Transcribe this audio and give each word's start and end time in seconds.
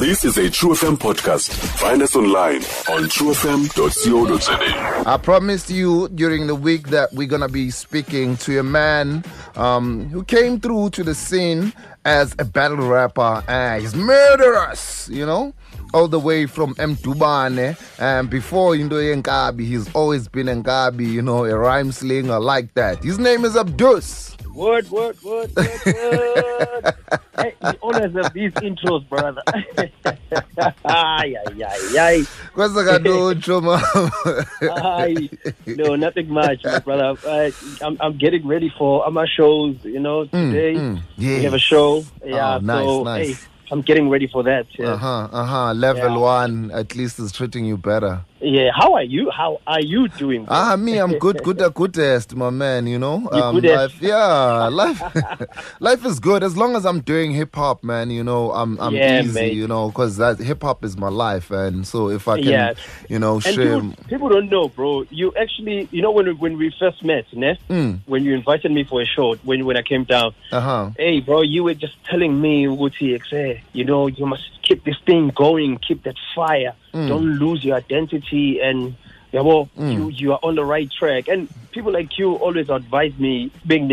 This 0.00 0.24
is 0.24 0.38
a 0.38 0.48
True 0.48 0.70
FM 0.70 0.96
podcast. 0.96 1.52
Find 1.78 2.00
us 2.00 2.16
online 2.16 2.64
on 2.88 3.04
truefm.co.za. 3.12 5.02
I 5.06 5.18
promised 5.18 5.68
you 5.68 6.08
during 6.08 6.46
the 6.46 6.54
week 6.54 6.88
that 6.88 7.12
we're 7.12 7.28
gonna 7.28 7.50
be 7.50 7.68
speaking 7.70 8.38
to 8.38 8.60
a 8.60 8.62
man 8.62 9.22
um, 9.56 10.08
who 10.08 10.24
came 10.24 10.58
through 10.58 10.88
to 10.96 11.04
the 11.04 11.14
scene 11.14 11.74
as 12.04 12.34
a 12.38 12.44
battle 12.44 12.88
rapper 12.88 13.42
and 13.48 13.82
he's 13.82 13.94
murderous, 13.94 15.08
you 15.12 15.26
know, 15.26 15.52
all 15.92 16.08
the 16.08 16.18
way 16.18 16.46
from 16.46 16.74
Mdubane. 16.76 17.76
And 17.98 18.30
before 18.30 18.74
Indo 18.74 18.96
Nkabi, 18.96 19.60
he's 19.66 19.92
always 19.94 20.26
been 20.28 20.46
Nkabi, 20.46 21.06
you 21.06 21.22
know, 21.22 21.44
a 21.44 21.54
rhyme 21.56 21.92
slinger 21.92 22.40
like 22.40 22.72
that. 22.74 23.02
His 23.04 23.18
name 23.18 23.44
is 23.44 23.54
Abdus. 23.54 24.36
Word, 24.54 24.90
word, 24.90 25.16
word, 25.22 25.50
word, 25.54 25.80
word. 25.86 26.94
hey, 27.38 27.54
you 27.62 27.72
always 27.80 28.12
have 28.14 28.32
these 28.34 28.52
intros, 28.54 29.08
brother. 29.08 29.40
ay, 30.84 31.36
ay, 31.36 31.62
ay, 31.62 31.98
ay. 31.98 32.16
Kwesa 32.54 32.82
kadocho, 32.84 33.62
mama. 33.66 34.44
ay. 34.82 35.30
No, 35.66 35.94
nothing 35.94 36.28
much, 36.30 36.64
my 36.64 36.78
brother. 36.80 37.14
I, 37.28 37.52
I'm, 37.80 37.96
I'm 38.00 38.18
getting 38.18 38.46
ready 38.46 38.72
for 38.76 39.08
my 39.10 39.26
shows, 39.26 39.76
you 39.84 40.00
know, 40.00 40.24
today. 40.24 40.74
mm, 40.74 41.00
We 41.16 41.44
have 41.44 41.54
a 41.54 41.58
show. 41.58 41.89
Yeah, 42.24 42.56
Oh, 42.56 42.58
nice, 42.58 42.86
so, 42.86 43.02
nice. 43.04 43.28
hey, 43.40 43.48
I'm 43.70 43.82
getting 43.82 44.08
ready 44.10 44.26
for 44.26 44.42
that. 44.44 44.66
Yeah. 44.78 44.94
Uh 44.94 44.96
huh, 44.96 45.28
uh 45.32 45.44
huh. 45.52 45.72
Level 45.74 46.14
Yeah. 46.14 46.40
one 46.40 46.70
at 46.72 46.94
least 46.96 47.18
is 47.18 47.32
treating 47.32 47.64
you 47.64 47.76
better. 47.76 48.14
Yeah. 48.40 48.70
How 48.74 48.94
are 48.94 49.02
you? 49.02 49.30
How 49.30 49.60
are 49.66 49.80
you 49.80 50.08
doing? 50.08 50.44
bro? 50.44 50.54
Ah, 50.56 50.76
me, 50.76 50.98
I'm 50.98 51.18
good, 51.18 51.42
good, 51.42 51.62
goodest, 51.74 52.34
my 52.34 52.50
man. 52.50 52.86
You 52.86 52.98
know, 52.98 53.28
um, 53.32 53.56
life, 53.56 54.00
yeah, 54.00 54.68
life, 54.68 55.00
life 55.80 56.04
is 56.04 56.20
good 56.20 56.42
as 56.42 56.56
long 56.56 56.76
as 56.76 56.84
I'm 56.86 57.00
doing 57.00 57.32
hip 57.32 57.54
hop, 57.54 57.84
man. 57.84 58.10
You 58.10 58.24
know, 58.24 58.52
I'm, 58.52 58.78
I'm 58.80 58.94
Yeah, 58.94 59.20
easy, 59.22 59.32
mate. 59.34 59.52
you 59.54 59.66
know, 59.68 59.88
because 59.88 60.16
that 60.18 60.38
hip 60.38 60.62
hop 60.62 60.84
is 60.84 60.96
my 60.96 61.08
life, 61.08 61.50
and 61.50 61.86
so 61.86 62.08
if 62.08 62.28
I 62.28 62.36
can, 62.36 62.46
Yeah. 62.46 62.74
you 63.08 63.18
know, 63.18 63.40
share, 63.40 63.54
people, 63.80 63.94
people 64.08 64.28
don't 64.28 64.48
know, 64.50 64.68
bro. 64.68 65.04
You 65.10 65.32
actually, 65.38 65.88
you 65.90 66.02
know, 66.02 66.10
when 66.10 66.26
we- 66.26 66.32
when 66.32 66.56
we 66.56 66.74
first 66.78 67.04
met, 67.04 67.26
ne? 67.32 67.58
Mm. 67.68 68.00
when 68.06 68.24
you 68.24 68.34
invited 68.34 68.72
me 68.72 68.84
for 68.84 69.00
a 69.02 69.06
show, 69.06 69.36
when 69.44 69.64
when 69.66 69.76
I 69.76 69.82
came 69.82 70.04
down, 70.04 70.34
uh 70.52 70.60
huh, 70.60 70.90
hey, 70.96 71.20
bro, 71.20 71.42
you 71.42 71.64
were 71.64 71.74
just 71.74 71.94
telling 72.04 72.40
me, 72.40 72.66
eh, 72.66 73.54
you 73.72 73.84
know, 73.84 74.06
you 74.06 74.26
must 74.26 74.59
keep 74.70 74.84
this 74.84 74.96
thing 75.04 75.32
going, 75.34 75.78
keep 75.86 76.02
that 76.04 76.16
fire, 76.34 76.74
Mm. 76.94 77.08
don't 77.08 77.38
lose 77.38 77.64
your 77.64 77.76
identity, 77.76 78.60
and 78.60 78.94
yeah, 79.32 79.40
well, 79.42 79.68
you 79.76 80.08
you 80.10 80.32
are 80.32 80.40
on 80.42 80.54
the 80.56 80.64
right 80.64 80.88
track. 80.98 81.28
And 81.28 81.48
people 81.72 81.92
like 81.92 82.18
you 82.18 82.34
always 82.34 82.68
advise 82.68 83.12
me, 83.18 83.50
being 83.66 83.88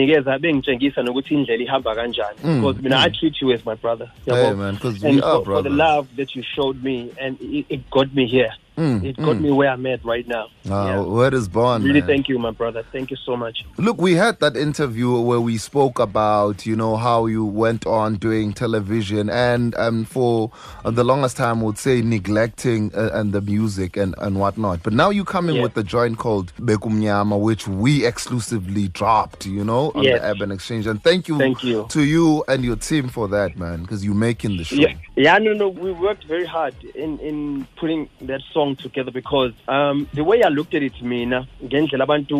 jengisa, 0.61 1.03
nokuthi 1.03 1.33
indlela 1.37 1.63
ihamba 1.67 1.95
kanjani. 1.95 2.37
Mm, 2.43 2.55
Because 2.61 2.77
know, 2.89 2.97
I 2.97 3.09
treat 3.09 3.35
you 3.41 3.51
as 3.51 3.63
my 3.65 3.75
brother. 3.75 4.09
Hey, 4.25 4.31
yabo? 4.33 4.57
man, 4.57 4.77
'cause 4.77 5.03
and 5.03 5.15
we 5.15 5.21
are 5.21 5.39
for, 5.39 5.45
for 5.45 5.61
the 5.63 5.69
love 5.69 6.07
that 6.17 6.35
you 6.35 6.43
showed 6.55 6.83
me, 6.83 7.11
and 7.21 7.37
it, 7.41 7.65
it 7.69 7.81
got 7.91 8.13
me 8.15 8.25
here. 8.27 8.51
Mm, 8.77 9.03
it 9.03 9.17
got 9.17 9.37
mm. 9.37 9.41
me 9.41 9.51
where 9.51 9.69
I'm 9.69 9.85
at 9.87 10.05
right 10.05 10.27
now. 10.27 10.45
uh, 10.69 10.85
Yeah. 10.85 11.01
word 11.01 11.33
is 11.33 11.47
born. 11.47 11.83
Really, 11.83 12.01
man. 12.01 12.07
thank 12.07 12.29
you, 12.29 12.37
my 12.37 12.51
brother. 12.51 12.83
Thank 12.91 13.09
you 13.09 13.17
so 13.25 13.35
much. 13.35 13.65
Look, 13.77 13.99
we 13.99 14.13
had 14.13 14.39
that 14.39 14.55
interview 14.55 15.19
where 15.19 15.39
we 15.41 15.57
spoke 15.57 15.97
about, 15.97 16.65
you 16.65 16.75
know, 16.75 16.95
how 16.95 17.25
you 17.25 17.43
went 17.45 17.87
on 17.87 18.15
doing 18.15 18.53
television 18.53 19.29
and 19.29 19.73
um, 19.75 20.05
for 20.05 20.51
uh, 20.85 20.91
the 20.91 21.03
longest 21.03 21.37
time 21.37 21.61
would 21.61 21.77
say 21.79 22.01
neglecting 22.01 22.91
uh, 22.93 23.09
and 23.13 23.33
the 23.33 23.41
music 23.41 23.97
and, 23.97 24.13
and 24.19 24.39
whatnot. 24.39 24.83
But 24.83 24.93
now 24.93 25.09
you 25.09 25.23
come 25.25 25.49
in 25.49 25.55
Yeah. 25.55 25.63
with 25.63 25.73
the 25.73 25.83
joint 25.83 26.17
called 26.19 26.53
Bekumnyama, 26.59 27.39
which 27.39 27.67
we 27.67 28.05
exclusively 28.05 28.89
dropped, 28.89 29.45
you 29.47 29.63
know, 29.63 29.91
on 29.95 30.03
Yes. 30.03 30.21
the 30.21 30.27
Urban 30.27 30.51
Exchange. 30.51 30.85
And 30.85 31.01
thank 31.01 31.27
you, 31.27 31.37
Thank 31.39 31.63
you. 31.63 31.87
to 31.89 32.03
you 32.03 32.43
and 32.47 32.63
your 32.63 32.75
team 32.75 33.07
for 33.09 33.27
that, 33.29 33.57
man, 33.57 33.81
because 33.81 34.05
you're 34.05 34.13
making 34.13 34.57
the 34.57 34.63
show. 34.65 34.75
Yeah, 34.75 34.93
yeah, 35.15 35.37
no, 35.39 35.53
no. 35.53 35.69
We 35.69 35.91
worked 35.93 36.25
very 36.25 36.45
hard 36.45 36.75
in 36.93 37.17
in 37.19 37.65
putting 37.77 38.09
that 38.21 38.41
song 38.53 38.66
together 38.75 39.11
because 39.11 39.53
um, 39.67 40.07
the 40.13 40.23
way 40.23 40.43
I 40.43 40.49
looked 40.49 40.73
at 40.75 40.83
it, 40.83 41.01
mina, 41.01 41.47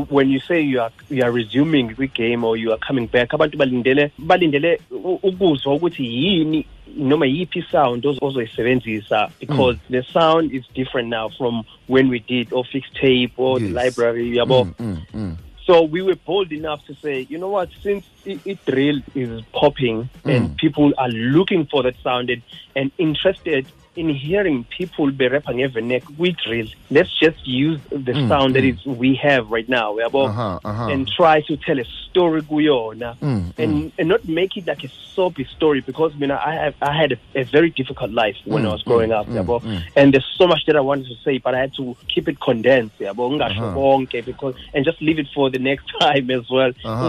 when 0.09 0.30
you 0.30 0.39
say 0.39 0.62
you 0.62 0.81
are 0.81 0.91
you 1.09 1.24
are 1.24 1.31
resuming 1.31 1.94
the 1.96 2.07
game 2.07 2.44
or 2.44 2.57
you 2.57 2.72
are 2.72 2.78
coming 2.79 3.07
back, 3.07 3.29
abantu 3.29 3.57
balindele 3.57 4.12
balindele 4.19 4.79
ukuzwa 5.24 5.75
ukuthi 5.75 6.03
yini 6.06 6.66
noma 6.97 7.25
yiphi 7.25 7.63
sound 7.72 8.03
oz- 8.06 8.18
ozoyisebenzisa 8.22 9.29
because 9.40 9.78
the 9.90 10.03
sound 10.13 10.51
is 10.53 10.63
different 10.74 11.09
now 11.09 11.29
from 11.29 11.63
when 11.88 12.09
we 12.09 12.19
did 12.19 12.51
or 12.53 12.63
fixed 12.66 12.94
tape 12.96 13.34
or 13.38 13.59
the 13.59 13.69
library 13.69 14.31
yabo. 14.35 14.66
Mm, 14.66 14.75
mm, 14.75 15.06
mm. 15.13 15.38
So 15.66 15.81
we 15.84 16.01
were 16.01 16.16
bold 16.16 16.53
enough 16.53 16.85
to 16.85 16.96
say, 16.96 17.28
you 17.30 17.38
know 17.38 17.50
what, 17.50 17.69
since 17.84 18.06
it, 18.24 18.40
it 18.46 18.57
drill 18.66 19.01
is 19.13 19.41
popping 19.51 20.09
and 20.24 20.56
people 20.57 20.94
are 20.97 21.09
looking 21.09 21.66
for 21.66 21.84
that 21.84 21.96
sound 22.01 22.30
and, 22.30 22.41
and 22.74 22.90
interested 22.97 23.66
in 23.97 24.09
hearing 24.09 24.66
people 24.78 25.09
be 25.12 25.28
rapping 25.28 25.62
every 25.63 25.81
neck, 25.81 26.03
we 26.18 26.35
drill. 26.46 26.68
Let's 26.91 27.09
just 27.19 27.46
use 27.47 27.80
the 27.90 28.13
sound 28.30 28.56
that 28.56 28.63
is 28.63 28.78
we 28.85 29.16
have 29.28 29.50
right 29.50 29.68
now, 29.68 29.96
yabo, 29.96 30.30
Uh-huh, 30.30 30.59
uh-huh. 30.63 30.91
and 30.91 31.08
try 31.19 31.41
to 31.50 31.58
tell 31.58 31.80
a 31.80 31.85
story 32.09 32.41
kuyona, 32.44 33.09
Mm, 33.22 33.44
and 33.63 33.91
and 34.00 34.07
not 34.13 34.24
make 34.28 34.56
it 34.59 34.66
like 34.68 34.84
a 34.84 34.91
soapy 35.16 35.46
story 35.56 35.81
because 35.81 36.12
you 36.22 36.28
know 36.28 36.40
I 36.52 36.53
have 36.63 36.75
I 36.81 36.94
had 37.02 37.12
a, 37.13 37.19
a 37.41 37.44
very 37.56 37.69
difficult 37.80 38.12
life 38.24 38.38
when 38.46 38.63
Mm, 38.63 38.68
I 38.69 38.72
was 38.75 38.84
growing 38.84 39.12
up, 39.12 39.25
yabo, 39.38 39.57
and 39.96 40.13
there's 40.13 40.30
so 40.38 40.46
much 40.47 40.62
that 40.68 40.75
I 40.75 40.84
wanted 40.90 41.07
to 41.13 41.16
say, 41.25 41.38
but 41.46 41.53
I 41.56 41.59
had 41.66 41.74
to 41.80 41.96
keep 42.13 42.28
it 42.31 42.38
condensed, 42.40 42.97
yabo, 43.00 43.25
Uh-huh. 43.41 44.22
because 44.31 44.56
and 44.74 44.86
just 44.86 45.02
leave 45.02 45.19
it 45.24 45.28
for 45.36 45.50
the 45.50 45.59
next 45.59 45.86
time 46.00 46.30
as 46.31 46.46
well. 46.50 46.72
Uh-huh. 46.86 47.03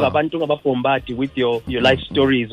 With 1.22 1.36
your 1.36 1.62
your 1.66 1.82
life 1.82 2.00
stories, 2.10 2.50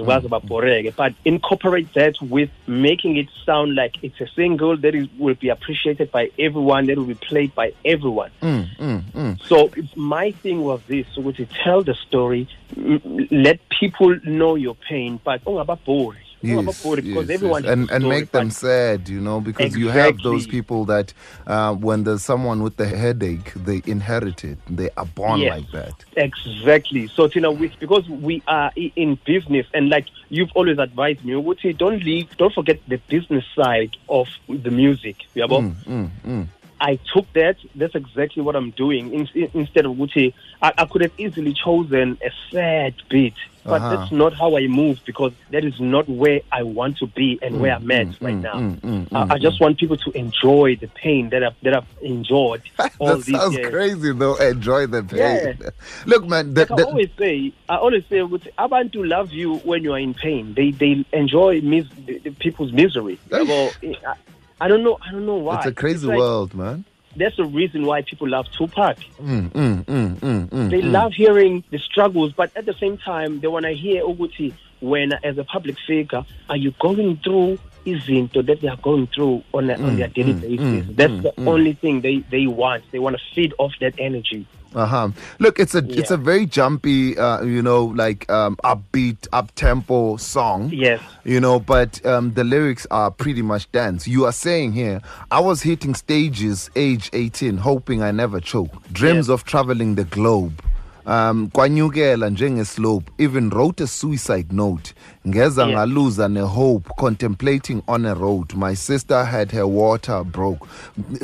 but 1.01 1.13
incorporate 1.25 1.94
that 1.94 2.16
with 2.22 2.50
making 2.68 3.18
it 3.18 3.28
sound 3.45 3.75
like 3.75 3.94
it's 4.01 4.19
a 4.22 4.25
single 4.36 4.78
that 4.78 4.96
is, 4.96 5.08
will 5.18 5.36
be 5.36 5.50
appreciated 5.50 6.12
by 6.12 6.31
everyone, 6.40 6.88
that 6.88 6.97
will 6.97 7.06
be 7.06 7.19
played 7.30 7.53
by 7.56 7.74
everyone. 7.86 8.31
Mm, 8.41 8.68
mm, 8.78 9.12
mm. 9.12 9.40
So 9.47 9.72
my 9.96 10.34
thing 10.44 10.62
was 10.62 10.81
this: 10.88 11.06
so 11.13 11.31
to 11.31 11.47
tell 11.63 11.84
the 11.84 11.96
story, 12.08 12.47
m- 12.75 13.28
let 13.31 13.59
people 13.80 14.18
know 14.25 14.56
your 14.56 14.75
pain, 14.90 15.19
but 15.24 15.44
ungababhori. 15.46 16.25
Yes, 16.45 16.83
yes, 17.03 17.41
yes. 17.41 17.66
and 17.66 17.89
and 17.91 18.07
make 18.07 18.31
them 18.31 18.50
sad, 18.51 19.09
you 19.09 19.19
know, 19.19 19.41
because 19.41 19.75
you 19.75 19.89
have 19.89 20.22
those 20.22 20.47
people 20.47 20.85
that 20.85 21.13
uh, 21.47 21.73
when 21.73 22.03
there's 22.03 22.23
someone 22.23 22.63
with 22.63 22.78
the 22.78 22.88
headache, 22.88 23.53
they 23.56 23.81
inherit 23.85 24.44
it. 24.44 24.57
They 24.69 24.89
are 24.97 25.06
born 25.06 25.41
Yes. 25.41 25.51
like 25.51 25.72
that. 25.72 26.06
Exactly. 26.16 27.07
So, 27.07 27.29
you 27.33 27.41
know, 27.41 27.51
we, 27.51 27.73
because 27.79 28.07
we 28.09 28.41
are 28.47 28.72
in 28.75 29.19
business, 29.25 29.66
and 29.73 29.89
like 29.89 30.06
you've 30.29 30.51
always 30.56 30.78
advised 30.79 31.23
me, 31.25 31.35
would 31.35 31.59
say 31.59 31.73
don't 31.73 32.03
leave, 32.03 32.28
don't 32.38 32.53
forget 32.53 32.79
the 32.88 32.97
business 33.09 33.44
side 33.56 33.95
of 34.09 34.27
the 34.47 34.72
music. 34.72 35.17
yabo? 35.35 35.62
Mm, 35.62 35.75
mm, 35.85 36.09
mm. 36.25 36.47
I 36.90 37.00
took 37.13 37.28
that. 37.34 37.57
That's 37.79 37.96
exactly 37.96 38.41
what 38.46 38.56
I'm 38.56 38.69
doing. 38.84 39.03
In, 39.18 39.22
in- 39.34 39.51
instead 39.62 39.85
of 39.88 39.94
Gucci, 40.00 40.34
I, 40.62 40.69
I 40.78 40.85
could 40.85 41.01
have 41.01 41.16
easily 41.18 41.53
chosen 41.66 42.07
a 42.23 42.31
sad 42.51 42.94
beat, 43.09 43.34
but 43.63 43.81
Uh-huh. 43.81 43.90
that's 43.96 44.12
not 44.12 44.34
how 44.41 44.50
I 44.62 44.68
move 44.81 44.97
because 45.09 45.34
that 45.53 45.63
is 45.69 45.78
not 45.94 46.06
where 46.22 46.41
I 46.51 46.62
want 46.79 46.94
to 47.01 47.07
be 47.19 47.29
and 47.41 47.51
where 47.62 47.74
I'm 47.78 47.90
at 48.00 48.09
right 48.22 48.41
now. 48.50 48.57
mm, 48.62 48.79
mm, 48.81 49.03
I, 49.18 49.22
I 49.35 49.38
just 49.47 49.57
want 49.63 49.74
people 49.84 49.97
to 50.06 50.09
enjoy 50.24 50.68
the 50.84 50.90
pain 51.03 51.24
that 51.31 51.41
I've 51.47 51.57
that 51.66 51.74
I've 51.79 51.91
enjoyed 52.16 52.62
all 53.00 53.18
that 53.18 53.25
these 53.25 53.35
sounds 53.41 53.56
years. 53.57 53.72
crazy 53.74 54.12
though. 54.22 54.35
Enjoy 54.53 54.81
the 54.95 55.01
pain. 55.03 55.57
Yeah. 55.59 55.69
Look, 56.12 56.24
man. 56.34 56.53
The, 56.53 56.62
Like 56.69 56.72
I 56.72 56.84
always 56.90 57.09
say, 57.18 57.34
I 57.68 57.75
always 57.85 58.06
say, 58.12 58.18
ukuthi 58.28 58.91
to 58.95 59.03
love 59.16 59.29
you 59.41 59.50
when 59.69 59.79
you 59.85 59.91
are 59.97 60.03
in 60.09 60.13
pain. 60.13 60.53
They 60.59 60.69
they 60.84 60.94
enjoy 61.22 61.51
mis- 61.74 61.90
the, 62.07 62.16
the 62.25 62.31
people's 62.45 62.72
misery. 62.81 63.18
well, 63.51 63.74
I, 64.12 64.13
I 64.59 64.67
don't 64.67 64.83
know. 64.83 64.97
I 65.01 65.11
don't 65.11 65.25
know 65.25 65.35
why. 65.35 65.57
it's 65.57 65.66
a 65.66 65.73
crazy 65.73 66.07
like- 66.07 66.17
world, 66.17 66.53
man. 66.53 66.85
That's 67.17 67.38
the 67.38 67.45
reason 67.45 67.85
why 67.85 68.01
people 68.01 68.27
love 68.27 68.45
Tupac. 68.51 68.97
Mm, 69.21 69.49
mm, 69.51 69.85
mm, 69.85 70.16
mm, 70.17 70.49
mm, 70.49 70.69
They 70.69 70.81
mm. 70.81 70.91
love 70.91 71.13
hearing 71.13 71.63
the 71.69 71.79
struggles, 71.79 72.33
but 72.33 72.51
at 72.57 72.65
the 72.65 72.73
same 72.73 72.97
time, 72.97 73.39
they 73.39 73.47
want 73.47 73.63
to 73.63 73.71
hear 73.71 74.03
ukuthi 74.03 74.53
when, 74.81 75.13
as 75.23 75.38
a 75.38 75.45
public 75.45 75.77
figure, 75.88 76.25
are 76.49 76.57
you 76.57 76.71
going 76.79 77.15
through 77.17 77.57
izinto 77.85 78.45
that 78.45 78.59
they 78.59 78.67
are 78.67 78.77
going 78.77 79.07
through 79.07 79.44
on, 79.53 79.69
a, 79.69 79.75
on 79.75 79.95
their 79.95 80.09
daily 80.09 80.33
basis? 80.33 80.88
That's 80.94 81.24
the 81.24 81.33
only 81.47 81.71
thing 81.71 82.01
they, 82.01 82.18
they 82.18 82.47
want. 82.47 82.83
They 82.91 83.00
want 83.00 83.18
to 83.18 83.21
feed 83.33 83.53
off 83.57 83.71
that 83.80 83.95
energy. 83.97 84.45
Uh-huh. 84.75 85.10
Look, 85.39 85.57
it's 85.57 85.74
a 85.74 85.80
it's 85.98 86.12
a 86.12 86.18
very 86.18 86.45
jumpy, 86.45 87.18
uh, 87.18 87.42
you 87.44 87.62
know, 87.62 87.86
like 87.86 88.30
um, 88.30 88.57
upbeat, 88.57 89.27
up 89.31 89.56
tempo 89.56 90.18
song. 90.18 90.69
Yes. 90.74 91.01
You 91.24 91.39
know, 91.39 91.60
but 91.60 92.06
um, 92.06 92.33
the 92.33 92.44
lyrics 92.44 92.86
are 92.92 93.10
pretty 93.10 93.42
much 93.42 93.72
dance. 93.72 94.07
You 94.07 94.25
are 94.25 94.33
saying 94.33 94.74
here, 94.74 95.01
I 95.31 95.39
was 95.39 95.62
hitting 95.62 95.95
stages 95.95 96.69
age 96.75 97.10
18, 97.13 97.57
hoping 97.57 98.04
I 98.04 98.12
never 98.12 98.39
choke. 98.42 98.72
Dreams 98.92 99.27
Yes. 99.27 99.30
of 99.30 99.45
traveling 99.45 99.95
the 99.95 100.04
globe. 100.04 100.62
Um 101.07 101.50
kwanyukela 101.54 102.30
njengeslope 102.30 103.12
even 103.18 103.50
wrote 103.50 103.84
a 103.84 103.88
suicide 103.88 104.46
note 104.52 104.94
ngeza 105.28 105.62
Yeah. 105.66 105.74
ngaluza 105.74 106.28
nehope 106.28 106.90
contemplating 106.98 107.81
on 107.88 108.06
a 108.06 108.13
road 108.13 108.54
my 108.56 108.75
sister 108.75 109.25
had 109.25 109.52
her 109.52 109.66
water 109.66 110.24
broke 110.24 110.68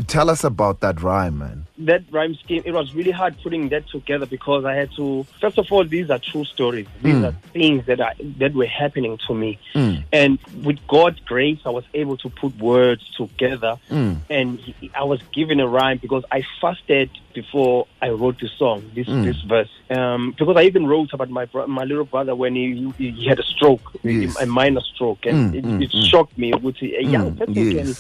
tell 0.07 0.30
us 0.30 0.45
about 0.45 0.80
that 0.80 1.00
rhyme 1.01 1.38
man 1.38 1.63
that 1.86 2.01
rhyme 2.12 2.36
scheme, 2.44 2.62
it 2.66 2.74
was 2.74 2.94
really 2.95 3.12
hard 3.12 3.33
putting 3.44 3.69
that 3.69 3.88
together 3.88 4.28
because 4.28 4.66
I 4.66 4.75
had 4.75 4.92
to. 4.98 5.25
First 5.39 5.57
of 5.57 5.66
all, 5.72 5.83
these 5.83 6.12
are 6.12 6.19
true 6.19 6.45
stories. 6.45 6.86
These 7.01 7.16
Mm. 7.16 7.25
are 7.25 7.33
things 7.54 7.86
that 7.88 8.00
I, 8.00 8.13
that 8.38 8.54
were 8.54 8.68
happening 8.68 9.18
to 9.28 9.33
me, 9.33 9.57
Mm. 9.74 10.04
and 10.13 10.38
with 10.63 10.78
God's 10.88 11.19
grace, 11.25 11.57
I 11.66 11.69
was 11.72 11.83
able 11.95 12.18
to 12.18 12.30
put 12.30 12.56
words 12.60 13.01
together, 13.18 13.78
Mm. 13.92 14.16
and 14.30 14.60
I 14.94 15.04
was 15.04 15.22
given 15.33 15.60
a 15.60 15.66
rhyme 15.68 15.98
because 16.01 16.24
I 16.30 16.44
fasted 16.62 17.10
before 17.33 17.88
I 18.01 18.10
wrote 18.10 18.39
the 18.39 18.50
song. 18.57 18.83
This 18.95 19.07
Mm. 19.07 19.24
this 19.24 19.38
verse, 19.48 19.69
um, 19.89 20.31
because 20.38 20.56
I 20.57 20.63
even 20.63 20.88
wrote 20.88 21.12
about 21.13 21.30
my 21.30 21.45
bro- 21.45 21.68
my 21.68 21.83
little 21.83 22.06
brother 22.06 22.36
when 22.36 22.56
he 22.56 22.92
he, 22.98 23.12
he 23.12 23.28
had 23.28 23.39
a 23.39 23.44
stroke, 23.44 23.81
Yes. 24.04 24.36
a 24.39 24.45
minor 24.45 24.81
stroke, 24.81 25.25
and 25.25 25.54
Mm, 25.54 25.57
it, 25.57 25.66
mm, 25.66 25.81
it 25.83 25.92
mm. 25.92 26.06
shocked 26.10 26.38
me. 26.38 26.51
Which 26.54 26.81
a 26.81 27.04
young 27.04 27.31
Mm, 27.33 27.38
person 27.39 27.54
yes. 27.54 27.74
can 27.75 27.95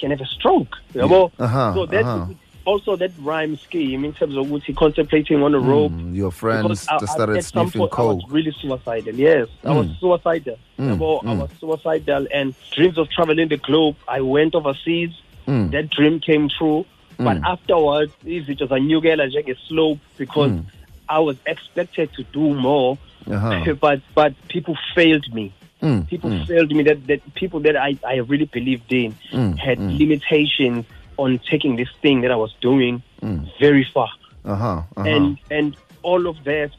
can 0.00 0.10
have 0.10 0.20
a 0.20 0.26
stroke. 0.26 0.76
yabo? 0.94 1.30
Uh-huh, 1.38 1.74
so 1.74 1.86
that 1.86 2.04
uh-huh. 2.04 2.32
also 2.64 2.96
that 2.96 3.10
rhyme 3.20 3.56
scheme 3.56 4.04
in 4.04 4.12
terms 4.12 4.36
of 4.36 4.50
what 4.50 4.62
he 4.62 4.72
contemplating 4.72 5.42
on 5.42 5.54
a 5.54 5.58
rope. 5.60 5.92
Mm, 5.92 6.14
your 6.16 6.30
friends 6.30 6.86
I- 6.88 6.98
just 7.00 7.12
started 7.14 7.36
at 7.38 7.44
some 7.44 7.66
sniffing 7.70 7.80
point 7.80 7.92
I 7.92 7.96
coke 7.96 8.22
was 8.22 8.30
really 8.30 8.52
suicidal. 8.60 9.14
Yes, 9.14 9.48
I 9.64 9.72
was 9.72 9.86
suicidal. 10.00 10.58
Mm, 10.78 11.26
I 11.26 11.32
was 11.34 11.50
suicidal, 11.60 12.26
and 12.32 12.54
dreams 12.72 12.96
of 12.98 13.10
traveling 13.10 13.48
the 13.48 13.56
globe. 13.58 13.96
I 14.08 14.20
went 14.20 14.54
overseas. 14.54 15.10
That 15.46 15.90
dream 15.90 16.20
came 16.20 16.48
true. 16.48 16.84
But 17.24 17.36
Mm. 17.36 17.52
afterwards, 17.52 18.12
it 18.24 18.60
was 18.60 18.70
a 18.70 18.78
new 18.78 19.00
girl 19.00 19.18
like 19.18 19.48
a 19.48 19.56
slope 19.68 19.98
because 20.16 20.50
Mm. 20.52 20.64
I 21.08 21.18
was 21.18 21.36
expected 21.46 22.08
to 22.16 22.22
do 22.32 22.54
more, 22.54 22.96
Uh-huh. 23.30 23.74
but 23.86 24.00
but 24.14 24.32
people 24.48 24.76
failed 24.94 25.26
me. 25.34 25.52
Mm, 25.82 26.08
People 26.08 26.30
mm, 26.30 26.46
failed 26.46 26.70
me. 26.74 26.82
That 26.84 27.06
that 27.08 27.20
people 27.34 27.60
that 27.60 27.76
I, 27.76 27.90
I 28.06 28.16
really 28.32 28.46
believed 28.58 28.90
in 28.92 29.14
Mm, 29.32 29.58
had 29.58 29.78
mm. 29.78 29.98
limitations 29.98 30.86
on 31.18 31.38
taking 31.50 31.76
this 31.76 31.88
thing 32.02 32.22
that 32.22 32.30
I 32.30 32.36
was 32.36 32.52
doing 32.62 33.02
very 33.60 33.86
far 33.94 34.08
uh-huh, 34.44 34.82
uh-huh. 34.96 35.08
and 35.14 35.38
and 35.50 35.76
all 36.02 36.26
of 36.26 36.36
that 36.44 36.70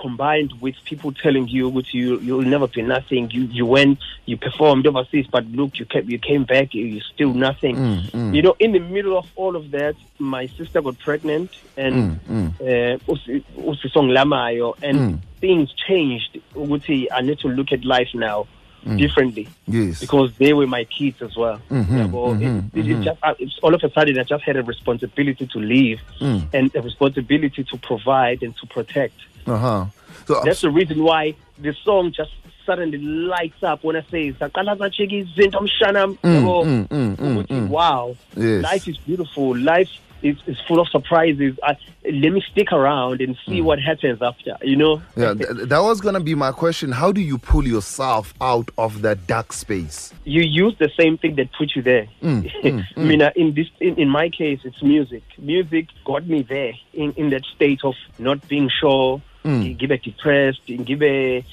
combined 0.00 0.52
with 0.60 0.74
people 0.88 1.12
telling 1.12 1.46
you 1.48 1.68
which 1.68 1.88
you 1.92 2.18
you'll 2.20 2.42
never 2.42 2.66
be 2.68 2.82
nothing. 2.82 3.30
You 3.30 3.42
you 3.50 3.66
went 3.66 3.98
you 4.26 4.36
performed 4.36 4.86
overseas 4.86 5.26
but 5.30 5.44
look 5.46 5.72
you 5.74 5.86
came 5.86 6.08
you 6.08 6.18
came 6.18 6.44
back 6.44 6.72
you 6.72 6.84
you're 6.84 7.02
still 7.14 7.34
nothing. 7.34 7.76
Mm, 7.76 8.10
mm. 8.10 8.34
you 8.34 8.42
know 8.42 8.54
in 8.58 8.72
the 8.72 8.78
middle 8.80 9.18
of 9.18 9.24
all 9.36 9.56
of 9.56 9.70
that 9.72 9.94
my 10.18 10.48
sister 10.58 10.80
got 10.80 10.98
pregnant 11.00 11.50
and 11.76 12.20
Mm, 12.28 12.54
uh, 12.60 13.14
usisong 13.56 14.10
lamayo 14.16 14.74
and 14.82 14.96
Mm. 14.98 15.18
things 15.40 15.68
changed. 15.88 16.38
I 16.56 17.20
need 17.22 17.38
to 17.40 17.48
look 17.48 17.72
at 17.72 17.84
life 17.84 18.08
now 18.14 18.46
Mm. 18.86 18.98
differently 18.98 19.48
yes 19.68 20.00
because 20.00 20.32
they 20.38 20.52
were 20.52 20.66
my 20.66 20.82
kids 20.84 21.22
as 21.22 21.36
well. 21.36 21.60
Mhm, 21.70 21.86
Yabo, 21.86 22.34
mhm, 22.34 22.72
it, 22.74 22.80
it 22.80 22.86
is 22.90 22.96
mhm. 22.96 23.04
just, 23.04 23.18
uh, 23.22 23.34
it's 23.38 23.56
all 23.62 23.72
of 23.74 23.82
a 23.84 23.90
sudden, 23.92 24.18
I 24.18 24.24
just 24.24 24.42
had 24.42 24.56
a 24.56 24.62
responsibility 24.64 25.46
to 25.46 25.58
live 25.60 26.00
Mm. 26.20 26.42
and 26.52 26.70
a 26.74 26.82
responsibility 26.82 27.62
to 27.62 27.76
provide 27.78 28.42
and 28.42 28.56
to 28.56 28.66
protect. 28.66 29.14
uh-huh 29.46 29.86
so 30.26 30.40
That's 30.44 30.60
the 30.62 30.70
reason 30.70 31.02
why 31.02 31.34
the 31.58 31.72
song 31.84 32.12
just 32.12 32.30
suddenly 32.66 32.98
lights 32.98 33.62
up 33.62 33.82
when 33.84 33.96
I 33.96 34.02
say, 34.10 34.32
"Saqala 34.32 34.76
sacheki 34.76 35.26
izinto 35.26 35.60
mshanam." 35.60 36.16
Mm, 36.22 36.42
mm, 36.44 36.88
mm, 36.88 37.16
mm, 37.16 37.46
mm. 37.46 37.68
Wow, 37.68 38.16
Yes. 38.36 38.62
life 38.62 38.88
is 38.88 38.96
beautiful. 38.98 39.56
Life 39.58 39.90
is, 40.22 40.36
is 40.46 40.58
full 40.68 40.80
of 40.80 40.88
surprises. 40.88 41.58
I, 41.62 41.76
let 42.04 42.32
me 42.32 42.42
stick 42.50 42.72
around 42.72 43.20
and 43.20 43.36
see 43.46 43.60
what 43.60 43.78
happens 43.80 44.20
after. 44.22 44.56
You 44.62 44.76
know? 44.76 44.96
Mm. 44.96 45.02
Yeah, 45.16 45.34
th- 45.34 45.68
that 45.68 45.78
was 45.80 46.00
gonna 46.00 46.20
be 46.20 46.34
my 46.34 46.52
question. 46.52 46.92
How 46.92 47.12
do 47.12 47.20
you 47.20 47.38
pull 47.38 47.66
yourself 47.66 48.34
out 48.40 48.70
of 48.78 49.02
that 49.02 49.26
dark 49.26 49.52
space? 49.52 50.12
you 50.24 50.42
use 50.42 50.76
the 50.78 50.88
same 50.96 51.18
thing 51.18 51.34
that 51.34 51.50
put 51.52 51.74
you 51.74 51.82
there. 51.82 52.06
Mm, 52.22 52.50
mm, 52.62 52.86
I 52.96 53.00
mean, 53.00 53.22
uh, 53.22 53.30
in 53.34 53.54
this, 53.54 53.66
in, 53.80 53.96
in 53.96 54.08
my 54.08 54.28
case, 54.28 54.60
it's 54.64 54.82
music. 54.82 55.22
Music 55.38 55.88
got 56.04 56.26
me 56.26 56.42
there 56.42 56.74
in, 56.92 57.12
in 57.14 57.30
that 57.30 57.44
state 57.46 57.80
of 57.84 57.94
not 58.18 58.46
being 58.48 58.68
sure, 58.80 59.20
Mm. 59.44 59.76
give 59.76 59.90
depressed, 59.96 60.60
give 60.66 61.02
a 61.02 61.44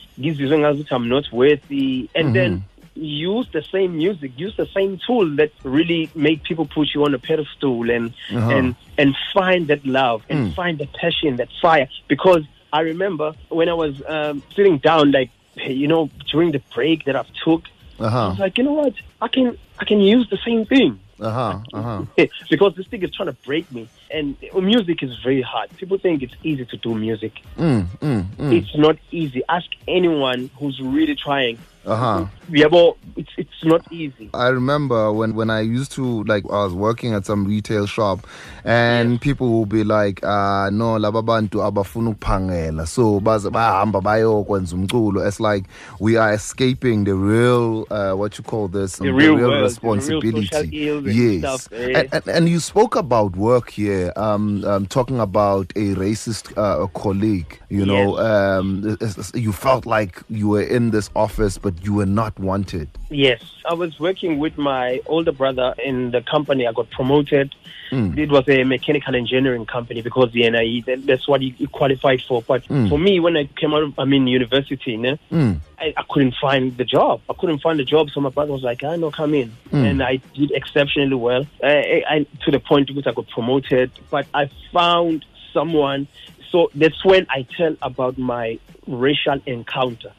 ngazuthi 0.57 0.91
I'm 0.91 1.09
not 1.09 1.25
worthy, 1.31 2.07
and 2.13 2.27
Mhm. 2.27 2.33
then 2.33 2.63
use 3.01 3.47
the 3.53 3.63
same 3.71 3.97
music, 3.97 4.31
use 4.35 4.53
the 4.57 4.67
same 4.75 4.99
tool 5.05 5.35
that 5.37 5.51
really 5.63 6.11
make 6.15 6.43
people 6.43 6.67
put 6.73 6.89
you 6.93 7.03
on 7.05 7.13
a 7.13 7.19
pedestal 7.19 7.89
and 7.89 8.13
Uh-huh. 8.35 8.51
and 8.55 8.75
and 8.97 9.15
find 9.33 9.67
that 9.69 9.85
love 9.85 10.21
and 10.29 10.39
Mm. 10.39 10.55
find 10.55 10.79
that 10.79 10.89
passion, 10.93 11.37
that 11.37 11.49
fire. 11.61 11.87
Because 12.07 12.41
I 12.73 12.81
remember 12.81 13.35
when 13.49 13.69
I 13.69 13.73
was 13.73 13.93
um, 14.07 14.43
sitting 14.55 14.77
down, 14.79 15.11
like 15.11 15.31
you 15.55 15.87
know, 15.87 16.09
during 16.31 16.51
the 16.51 16.61
break 16.75 17.05
that 17.05 17.15
I've 17.15 17.31
took, 17.45 17.63
I 17.99 18.05
Uh-huh. 18.05 18.29
was 18.29 18.39
like, 18.39 18.57
you 18.57 18.63
know 18.63 18.73
what? 18.73 18.93
I 19.21 19.27
can 19.27 19.57
I 19.79 19.85
can 19.85 19.99
use 20.01 20.27
the 20.29 20.39
same 20.45 20.65
thing 20.65 20.99
Uh-huh. 21.19 21.59
Uh-huh. 21.73 22.05
because 22.49 22.75
this 22.75 22.87
thing 22.87 23.03
is 23.03 23.11
trying 23.11 23.27
to 23.27 23.37
break 23.45 23.71
me. 23.71 23.87
And 24.11 24.37
music 24.53 25.03
is 25.03 25.17
very 25.23 25.41
hard. 25.41 25.69
People 25.77 25.97
think 25.97 26.23
it's 26.23 26.35
easy 26.43 26.65
to 26.65 26.77
do 26.77 26.95
music. 26.95 27.33
Mm, 27.57 27.85
mm, 27.99 28.23
mm. 28.23 28.53
It's 28.53 28.75
not 28.75 28.97
easy. 29.11 29.43
Ask 29.49 29.67
anyone 29.87 30.49
who's 30.59 30.79
really 30.81 31.15
trying. 31.15 31.57
Uh-huh. 31.85 32.27
Yeah, 32.49 32.67
but 32.67 32.97
it's 33.15 33.31
it's 33.61 33.65
not 33.65 33.91
easy. 33.91 34.29
I 34.33 34.47
remember 34.47 35.11
when, 35.11 35.35
when 35.35 35.49
I 35.49 35.59
used 35.59 35.91
to 35.93 36.23
like 36.23 36.45
I 36.45 36.63
was 36.63 36.73
working 36.73 37.13
at 37.13 37.25
some 37.25 37.45
retail 37.45 37.85
shop 37.87 38.25
and 38.63 39.19
people 39.19 39.49
will 39.49 39.65
be 39.65 39.83
like 39.83 40.23
uh 40.23 40.69
no 40.69 40.95
laba 40.97 41.21
bantu 41.25 41.57
abafuna 41.59 42.15
ukuphangela. 42.15 42.87
So 42.87 43.19
bahamba 43.19 44.01
bayokwenza 44.01 44.75
umculo. 44.75 45.27
It's 45.27 45.39
like 45.41 45.65
we 45.99 46.15
are 46.15 46.33
escaping 46.33 47.03
the 47.03 47.15
real 47.15 47.85
uh 47.91 48.13
what 48.13 48.37
you 48.37 48.43
call 48.45 48.69
this 48.69 48.97
The 48.97 49.11
real 49.13 49.35
world, 49.35 49.43
the 49.43 49.47
real 49.49 49.63
responsibility. 49.63 50.55
and 50.55 51.05
yes. 51.07 51.39
stuff, 51.39 51.73
eh. 51.73 51.99
and, 51.99 52.09
and, 52.13 52.27
and 52.27 52.49
you 52.49 52.59
spoke 52.59 52.95
about 52.95 53.35
work 53.35 53.69
here 53.71 54.13
um, 54.15 54.63
um 54.65 54.85
talking 54.85 55.19
about 55.19 55.71
a 55.75 55.95
racist 55.95 56.53
uh, 56.57 56.87
colleague 56.87 57.59
you 57.69 57.85
know 57.85 58.17
um 58.19 58.97
you 59.33 59.51
felt 59.51 59.85
like 59.85 60.21
you 60.29 60.47
were 60.47 60.61
in 60.63 60.91
this 60.91 61.09
office 61.15 61.57
but 61.57 61.73
you 61.83 61.93
were 61.93 62.05
not 62.05 62.37
wanted. 62.39 62.87
Yes, 63.09 63.41
I 63.65 63.73
was 63.73 63.99
working 63.99 64.39
with 64.39 64.57
my 64.57 65.01
older 65.05 65.31
brother 65.31 65.75
in 65.83 66.11
the 66.11 66.21
company. 66.21 66.65
I 66.67 66.71
got 66.71 66.89
promoted. 66.89 67.53
Mm. 67.91 68.17
It 68.17 68.29
was 68.29 68.47
a 68.47 68.63
mechanical 68.63 69.15
engineering 69.15 69.65
company 69.65 70.01
because 70.01 70.31
the 70.31 70.47
NIE 70.49 70.83
that, 70.85 71.05
that's 71.07 71.27
what 71.27 71.41
he, 71.41 71.51
qualified 71.71 72.21
for. 72.27 72.41
But 72.43 72.63
Mm. 72.65 72.87
for 72.87 72.99
me, 72.99 73.19
when 73.19 73.35
I 73.35 73.45
came 73.45 73.73
out, 73.73 73.83
of, 73.83 73.97
I 73.97 74.05
mean, 74.05 74.27
university, 74.27 74.95
ne, 74.95 75.17
mm. 75.31 75.59
I, 75.79 75.93
I 75.97 76.03
couldn't 76.09 76.35
find 76.39 76.77
the 76.77 76.85
job. 76.85 77.21
I 77.29 77.33
couldn't 77.33 77.59
find 77.59 77.79
the 77.79 77.83
job. 77.85 78.11
So 78.11 78.21
my 78.21 78.29
brother 78.29 78.51
was 78.53 78.61
like, 78.63 78.83
"I 78.83 78.95
know, 78.95 79.09
come 79.11 79.33
in," 79.33 79.51
Mm. 79.71 79.85
and 79.89 80.03
I 80.03 80.17
did 80.35 80.51
exceptionally 80.51 81.15
well. 81.15 81.45
I, 81.63 82.03
I, 82.07 82.25
to 82.45 82.51
the 82.51 82.59
point 82.59 82.91
which 82.95 83.07
I 83.07 83.11
got 83.11 83.27
promoted. 83.29 83.91
But 84.11 84.27
I 84.33 84.49
found 84.71 85.25
someone. 85.53 86.07
So 86.51 86.69
that's 86.75 87.03
when 87.05 87.27
I 87.29 87.45
tell 87.57 87.75
about 87.81 88.17
my 88.17 88.59
racial 88.87 89.39
encounter. 89.45 90.11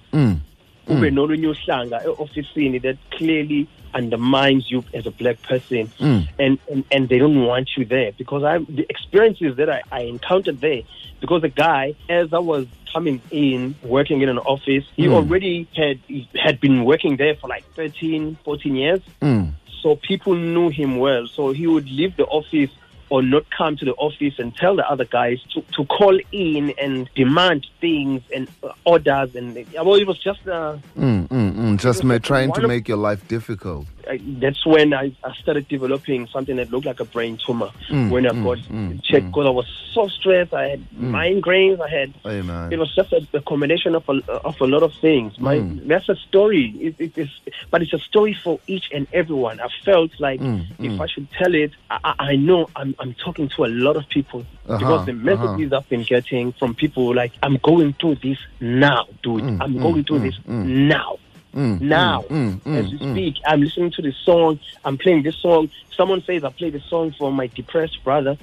Ube 0.91 1.11
nolunye 1.11 1.49
uhlanga 1.49 2.01
e-ofisini 2.05 2.79
that 2.83 2.97
clearly 3.11 3.67
undermines 3.95 4.71
you 4.71 4.85
as 4.95 5.07
a 5.07 5.11
black 5.11 5.37
person 5.43 5.89
Mm. 6.01 6.29
and, 6.39 6.59
and 6.71 6.85
and 6.93 7.09
they 7.09 7.19
don't 7.19 7.45
want 7.45 7.69
you 7.77 7.85
there 7.85 8.13
because 8.19 8.43
I 8.45 8.59
the 8.59 8.87
experiences 8.89 9.57
that 9.57 9.69
I, 9.69 9.83
I 9.91 10.01
encountered 10.03 10.61
there 10.61 10.83
because 11.21 11.43
the 11.43 11.49
guy 11.49 11.95
as 12.09 12.33
I 12.33 12.39
was 12.39 12.67
coming 12.93 13.21
in 13.31 13.75
working 13.83 14.21
in 14.23 14.29
an 14.29 14.39
office 14.39 14.85
he 14.97 15.07
Mm. 15.07 15.13
already 15.15 15.67
had 15.77 15.99
he 16.09 16.29
had 16.35 16.61
been 16.61 16.85
working 16.85 17.17
there 17.17 17.35
for 17.35 17.49
like 17.49 17.65
13 17.75 18.37
14 18.45 18.77
years 18.77 19.01
Mm. 19.23 19.53
so 19.83 19.97
people 19.97 20.35
knew 20.35 20.69
him 20.71 20.99
well 20.99 21.27
so 21.27 21.53
he 21.53 21.67
would 21.67 21.89
leave 21.91 22.17
the 22.17 22.25
office 22.27 22.71
or 23.11 23.23
not 23.23 23.45
come 23.57 23.77
to 23.77 23.85
the 23.85 23.93
office 23.95 24.39
and 24.39 24.57
tell 24.57 24.75
the 24.77 24.89
other 24.89 25.05
guys 25.05 25.39
to, 25.53 25.61
to 25.77 25.85
call 25.87 26.19
in 26.33 26.73
and 26.79 27.09
demand 27.15 27.67
things 27.81 28.23
and 28.35 28.49
orders 28.85 29.35
and 29.35 29.55
well 29.75 29.95
it 29.95 30.07
was 30.07 30.19
just 30.19 30.47
uh, 30.49 30.77
Mm, 30.97 31.29
mm, 31.29 31.53
mm. 31.53 31.77
Just 31.79 32.05
ma- 32.05 32.19
trying 32.19 32.53
to 32.53 32.67
make 32.67 32.89
your 32.89 32.97
life 32.97 33.27
difficult. 33.29 33.87
I, 34.11 34.19
that's 34.41 34.67
when 34.67 34.93
I, 34.93 35.13
I 35.23 35.33
started 35.35 35.69
developing 35.69 36.27
something 36.27 36.57
that 36.57 36.71
looked 36.71 36.87
like 36.87 36.99
a 37.01 37.05
brain 37.05 37.39
tumor. 37.47 37.71
Mm, 37.89 38.11
when 38.11 38.27
I 38.27 38.31
mm, 38.31 38.43
got 38.43 38.59
mm, 38.59 39.05
checked 39.05 39.27
mm. 39.27 39.31
because 39.31 39.47
I 39.47 39.51
was 39.51 39.67
so 39.95 40.09
stressed. 40.09 40.53
I 40.53 40.71
had 40.71 40.91
migraines. 40.91 41.81
I 41.81 41.89
had. 41.89 42.11
Hey. 42.25 42.41
It 42.75 42.79
was 42.79 42.93
just 42.95 43.13
a, 43.13 43.21
a 43.35 43.41
combination 43.43 43.95
of 43.95 44.09
a, 44.09 44.21
of 44.33 44.57
a 44.61 44.67
lot 44.67 44.83
of 44.83 44.93
things. 45.01 45.39
My 45.39 45.57
Mm. 45.61 45.87
that's 45.89 46.09
a 46.09 46.17
story. 46.17 46.65
It, 46.81 46.95
it 46.99 47.19
is, 47.19 47.29
but 47.71 47.83
it's 47.83 47.93
a 47.93 47.99
story 47.99 48.35
for 48.43 48.59
each 48.67 48.87
and 48.93 49.07
everyone. 49.13 49.61
I 49.61 49.69
felt 49.85 50.11
like 50.19 50.41
Mm, 50.41 50.65
if 50.79 50.93
mm. 50.93 51.01
I 51.01 51.07
should 51.07 51.29
tell 51.33 51.55
it, 51.55 51.73
I, 51.91 52.15
I 52.19 52.37
know 52.37 52.69
I'm 52.75 52.95
I'm 52.99 53.15
talking 53.15 53.49
to 53.57 53.65
a 53.65 53.71
lot 53.87 53.97
of 53.97 54.09
people 54.09 54.41
Uh-huh, 54.41 54.79
because 54.79 55.07
the 55.07 55.13
messages 55.13 55.73
I've 55.73 55.89
been 55.89 56.05
getting 56.05 56.53
from 56.53 56.75
people 56.75 57.15
like 57.15 57.33
I'm 57.43 57.59
going 57.63 57.93
through 58.01 58.17
this 58.17 58.39
now, 58.61 59.07
dude. 59.23 59.43
Mm, 59.43 59.59
I'm 59.63 59.75
mm, 59.75 59.83
going 59.83 60.05
through 60.05 60.21
mm, 60.21 60.27
this 60.29 60.39
mm. 60.49 60.65
now 60.97 61.19
Mm, 61.55 61.81
now 61.81 62.23
mm, 62.23 62.61
mm, 62.61 62.77
as 62.77 62.93
we 62.93 62.99
mm, 62.99 63.13
speak 63.13 63.35
i'm 63.45 63.61
listening 63.61 63.91
to 63.91 64.03
this 64.03 64.17
song 64.19 64.61
i'm 64.85 64.97
playing 64.97 65.25
this 65.25 65.37
song 65.37 65.69
someone 65.97 66.23
says 66.23 66.45
i 66.45 66.51
play 66.51 66.71
this 66.71 66.85
song 66.85 67.13
for 67.19 67.33
my 67.33 67.49
depressed 67.49 68.05
brother 68.05 68.39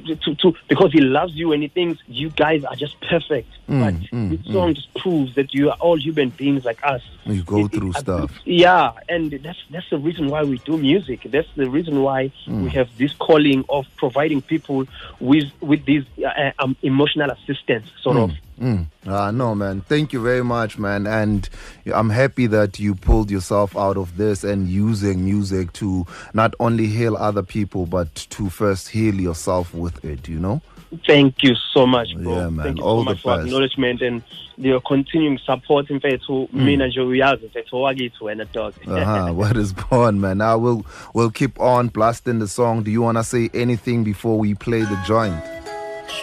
to, 0.00 0.34
to 0.36 0.54
because 0.68 0.92
he 0.92 1.00
loves 1.00 1.34
you 1.34 1.52
and 1.52 1.62
he 1.62 1.68
thinks 1.68 2.00
you 2.06 2.30
guys 2.30 2.64
are 2.64 2.76
just 2.76 3.00
perfect. 3.00 3.48
but 3.66 3.94
mm, 3.94 4.30
this 4.30 4.52
song 4.52 4.74
just 4.74 4.92
proves 4.94 5.34
that 5.34 5.52
you 5.52 5.70
are 5.70 5.76
all 5.80 5.98
human 5.98 6.30
beings 6.30 6.64
like 6.64 6.78
us. 6.82 7.02
You 7.24 7.42
go 7.42 7.58
It- 7.58 7.64
it- 7.66 7.78
through 7.78 7.92
I- 7.96 8.00
stuff. 8.00 8.30
Yeah, 8.44 8.92
and 9.08 9.30
that's 9.30 9.58
that's 9.70 9.88
the 9.90 9.98
reason 9.98 10.28
why 10.28 10.44
we 10.44 10.58
do 10.58 10.76
music. 10.76 11.20
That's 11.24 11.48
the 11.56 11.68
reason 11.68 12.02
why 12.02 12.32
we 12.46 12.70
have 12.70 12.88
this 12.96 13.12
calling 13.14 13.64
of 13.68 13.86
providing 13.96 14.42
people 14.42 14.86
with 15.20 15.50
with 15.60 15.84
these 15.84 16.04
uh, 16.24 16.52
um, 16.58 16.76
emotional 16.82 17.30
assistance, 17.30 17.88
sort 18.00 18.16
of. 18.16 18.30
Mm. 18.60 18.86
Ah, 19.06 19.30
no, 19.30 19.54
man. 19.54 19.80
Thank 19.88 20.12
you 20.12 20.22
very 20.22 20.44
much, 20.44 20.78
man. 20.78 21.06
And 21.06 21.48
I'm 21.92 22.10
happy 22.10 22.46
that 22.48 22.78
you 22.78 22.94
pulled 22.94 23.30
yourself 23.30 23.76
out 23.76 23.96
of 23.96 24.16
this 24.16 24.44
and 24.44 24.68
using 24.68 25.24
music 25.24 25.72
to 25.74 26.06
not 26.34 26.54
only 26.60 26.86
heal 26.86 27.16
other 27.16 27.42
people, 27.42 27.86
but 27.86 28.14
to 28.30 28.48
first 28.50 28.88
heal 28.90 29.14
yourself 29.14 29.74
with 29.74 30.04
it, 30.04 30.28
you 30.28 30.38
know? 30.38 30.60
Thank 31.06 31.42
you 31.42 31.54
so 31.72 31.86
much, 31.86 32.14
bro. 32.16 32.36
Yeah, 32.36 32.48
man. 32.50 32.64
Thank 32.66 32.78
you 32.78 32.84
All 32.84 33.00
so 33.00 33.04
much 33.04 33.22
for 33.22 33.36
best. 33.36 33.46
acknowledgement 33.46 34.02
and 34.02 34.22
your 34.58 34.80
continuing 34.82 35.38
support. 35.38 35.88
In 35.90 35.98
fact, 36.00 36.22
who 36.28 36.46
Hmm. 36.52 36.64
mina 36.64 36.86
nje 36.88 37.00
uyazi 37.00 37.46
mfethu 37.46 37.76
owakithi 37.76 38.24
wena 38.24 38.44
dog. 38.52 38.74
Uh-huh. 38.86 39.32
what 39.32 39.56
is 39.56 39.72
born, 39.72 40.20
man? 40.20 40.38
Now 40.38 40.58
we'll 40.58 40.84
we'll 41.14 41.30
keep 41.30 41.58
on 41.60 41.88
blasting 41.88 42.38
the 42.40 42.46
song. 42.48 42.82
Do 42.82 42.90
you 42.90 43.00
wanna 43.02 43.24
say 43.24 43.48
anything 43.54 44.04
before 44.04 44.38
we 44.38 44.54
play 44.54 44.82
the 44.82 44.98
joint? 45.06 45.42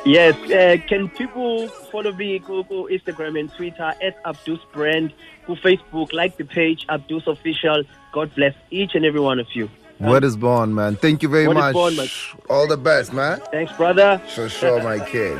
Yes, 0.05 0.35
uh, 0.51 0.77
can 0.87 1.09
people 1.09 1.67
follow 1.91 2.11
me 2.13 2.39
go, 2.39 2.63
go 2.63 2.87
Instagram 2.91 3.39
and 3.39 3.51
Twitter 3.53 3.93
at 4.01 4.21
Abdus 4.23 4.59
Brand, 4.73 5.13
go 5.47 5.55
Facebook, 5.55 6.13
like 6.13 6.37
the 6.37 6.45
page 6.45 6.85
Abdus 6.87 7.27
Official. 7.27 7.83
God 8.11 8.33
bless 8.35 8.55
each 8.71 8.95
and 8.95 9.05
every 9.05 9.19
one 9.19 9.39
of 9.39 9.47
you. 9.53 9.69
What 9.99 10.23
is 10.23 10.37
born, 10.37 10.73
man? 10.73 10.95
Thank 10.95 11.21
you 11.23 11.29
very 11.29 11.45
What 11.47 11.57
is 11.57 11.61
much. 11.61 11.73
born, 11.73 11.95
man? 11.97 12.07
All 12.49 12.67
the 12.67 12.77
best, 12.77 13.11
man. 13.13 13.41
Thanks, 13.51 13.73
brother. 13.73 14.21
Sure, 14.29 14.47
sure, 14.49 14.81
my 14.81 14.99
kid. 15.05 15.37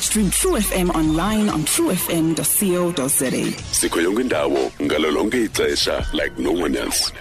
Stream 0.00 0.30
True 0.30 0.52
FM 0.56 0.90
online 0.94 1.48
on 1.48 1.60
truefm.co.za. 1.64 3.30
sikho 3.72 4.00
yonke 4.00 4.20
indawo 4.22 4.72
ngalo 4.82 5.10
lonke 5.10 5.44
ixesha 5.44 6.06
like 6.12 6.38
no 6.38 6.52
one 6.52 6.74
else 6.76 7.12